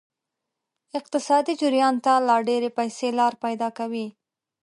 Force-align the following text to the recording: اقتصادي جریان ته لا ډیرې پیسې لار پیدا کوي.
اقتصادي 0.99 1.53
جریان 1.61 1.95
ته 2.05 2.13
لا 2.27 2.37
ډیرې 2.47 2.69
پیسې 2.77 3.07
لار 3.19 3.33
پیدا 3.43 3.67
کوي. 3.77 4.07